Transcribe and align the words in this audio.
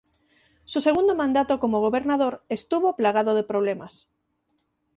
Su 0.65 0.81
segundo 0.81 1.13
mandato 1.15 1.59
como 1.59 1.79
gobernador 1.79 2.43
estuvo 2.49 2.95
plagado 2.95 3.35
de 3.35 3.43
problemas. 3.43 4.09